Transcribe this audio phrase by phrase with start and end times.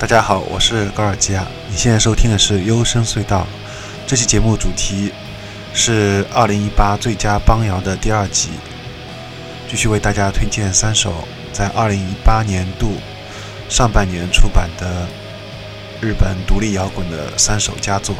[0.00, 1.46] 大家好，我是高尔基亚。
[1.68, 3.46] 你现在收听的是幽深隧道。
[4.06, 5.12] 这期节目主题
[5.74, 8.48] 是二零一八最佳邦谣的第二集，
[9.68, 11.12] 继续为大家推荐三首
[11.52, 12.94] 在二零一八年度
[13.68, 15.06] 上半年出版的
[16.00, 18.16] 日本独立摇滚的三首佳作。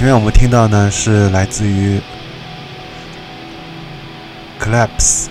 [0.00, 2.00] 前面我们听到呢是来自于
[4.58, 5.26] Collapse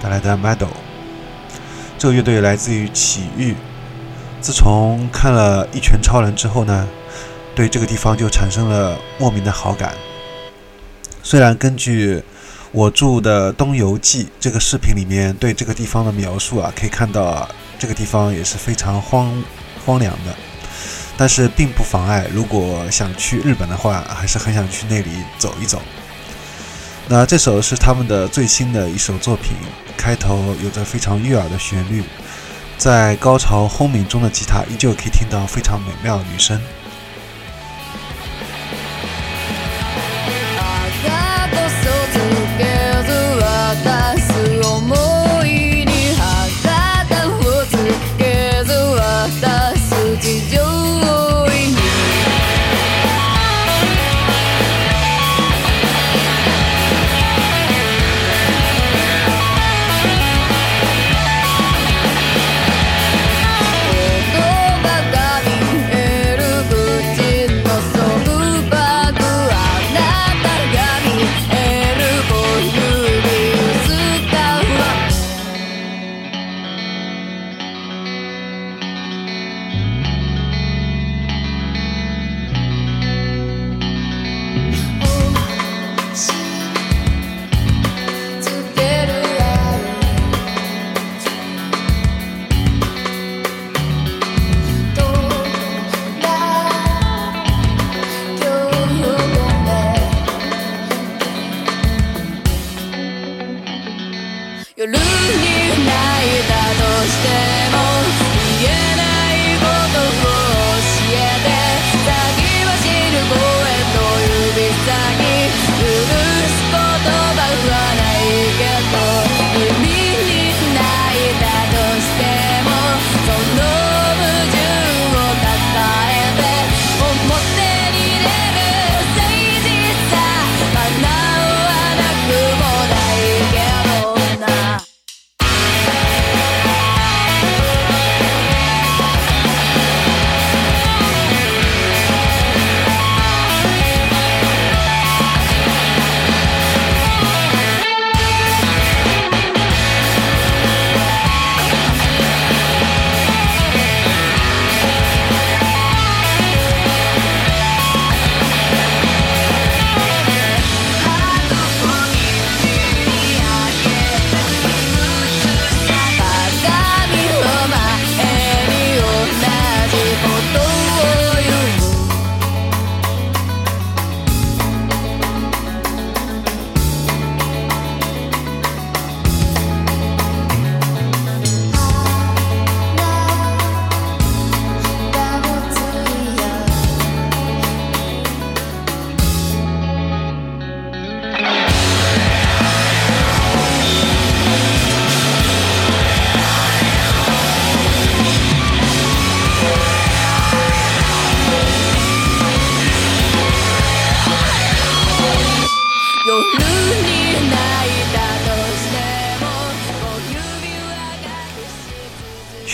[0.00, 0.68] 带来的 Medal。
[1.98, 3.54] 这个乐队来自于启域。
[4.40, 6.88] 自从看了一拳超人之后呢，
[7.54, 9.92] 对这个地方就产生了莫名的好感。
[11.22, 12.22] 虽然根据
[12.70, 17.46] 我住的东游记这个视频里面对这个地方的描述啊，可以看到啊，
[17.78, 19.44] 这个地方也是非常荒
[19.84, 20.34] 荒凉的。
[21.16, 25.80] 但是并不妨碍，如果想去日本的话，还是很想去那里走一走。
[27.08, 29.52] 那这首是他们的最新的一首作品，
[29.96, 32.02] 开头有着非常悦耳的旋律，
[32.78, 36.60] 在高潮轰鸣中的吉他依旧可以听到非常美妙的女声。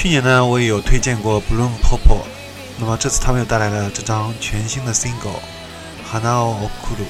[0.01, 2.23] 去年呢，我也有推荐过 Bloom Popo
[2.79, 5.11] 那么这次他们又带来了这张全新的 single
[6.09, 7.03] 《Hanao Okuru》。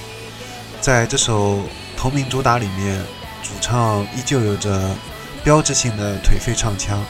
[0.81, 1.61] 在这首
[1.99, 2.99] 同名主打里面，
[3.43, 4.97] 主唱依旧有着
[5.45, 7.05] 标志性的颓废唱腔，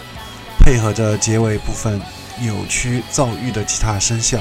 [0.58, 2.02] 配合着结尾部分
[2.40, 4.40] 扭曲躁郁的吉他声效，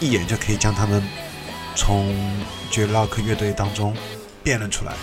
[0.00, 1.06] 一眼就可以将他们
[1.74, 2.16] 从
[2.70, 3.94] 绝 rock 乐队当中
[4.42, 4.94] 辨认出来。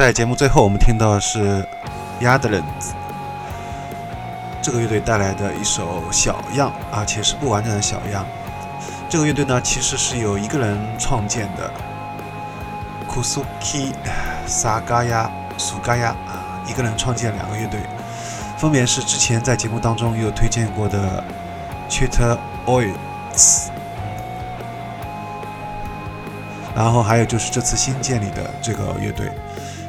[0.00, 1.62] 在节目最后，我们听到的是
[2.20, 2.94] y a d l a n d s
[4.62, 8.24] 这个乐队带来的一首小样，而且是不完整的小样。
[9.10, 11.70] 这个乐队呢，其实是由一个人创建的
[13.06, 13.92] ，Kusuki
[14.48, 15.28] Sagaya
[15.58, 17.80] Sugaya 啊，一个人创建两个乐队，
[18.56, 21.22] 分别是之前在节目当中有推荐过的
[21.90, 23.66] Cheetah Oils，
[26.74, 29.30] 然后还有就是这次新建立的这个乐队。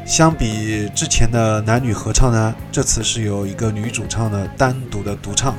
[0.06, 5.56] 相比之前的男女合唱呢，这次是有一个女主唱的单独的独唱，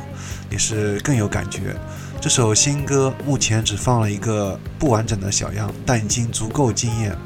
[0.51, 1.75] 也是更有感觉。
[2.21, 7.17] 这首新歌目前只放了一个不完整的小样，但已经足够惊艳。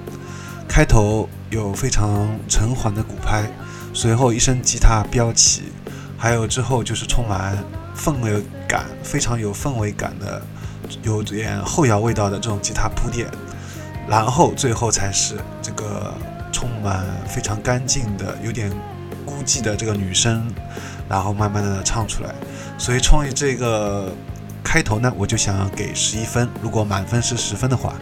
[0.68, 3.50] 开头有非常沉缓的鼓拍，
[3.92, 5.64] 随后一声吉他飙起，
[6.16, 7.58] 还有之后就是充满
[7.96, 10.40] 氛围感、非常有氛围感的、
[11.02, 13.26] 有点后摇味道的这种吉他铺垫，
[14.06, 16.14] 然后最后才是这个。
[16.66, 18.68] 充满非常干净的、有点
[19.24, 20.52] 孤寂的这个女声，
[21.08, 22.34] 然后慢慢的唱出来。
[22.76, 24.12] 所以创意这个
[24.64, 26.48] 开头呢，我就想给十一分。
[26.60, 27.94] 如果满分是十分的话，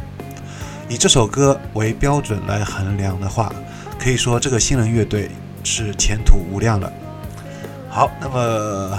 [0.89, 3.53] 以这首歌为标准来衡量的话，
[4.03, 5.31] 可以说这个新人乐队
[5.63, 6.91] 是前途无量了。
[7.91, 8.99] 好，那么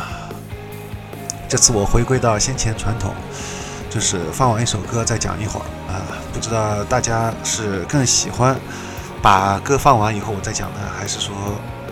[1.49, 3.15] 这次我回归到先前传统，
[3.89, 6.05] 就是放完一首歌再讲一会儿啊。
[6.31, 8.55] 不知道大家是更喜欢。
[9.25, 11.33] 把歌放完以后我再讲呢，还是说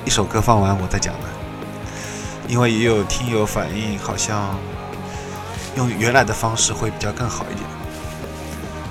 [0.06, 1.28] 一首歌放完我再讲呢？
[2.48, 4.56] 因为也有听友反映，好像
[5.76, 7.66] 用原来的方式会比较更好一点。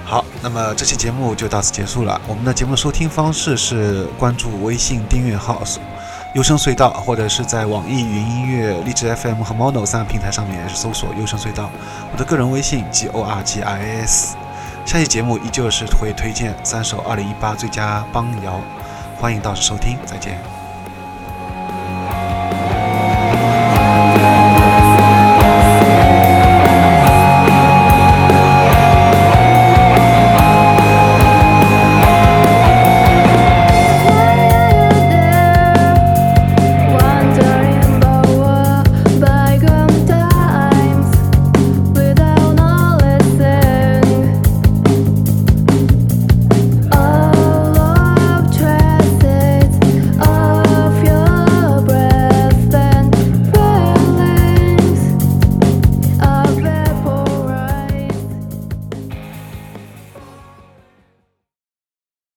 [0.04, 2.20] 好，那么这期节目就到此结束了。
[2.26, 5.62] 我们的节目收听方式是关注微信订阅号
[6.34, 11.70] “优声隧道”，或者是在网易云音乐、荔枝 FM 和 Mono 三个平台上面搜索“优声隧道”。
[12.10, 14.34] 我的个人微信 G O R G I S。
[14.84, 18.60] 下期节目依旧是会推荐三首二零一八最佳邦谣，
[19.18, 20.61] 欢迎到时收听，再见。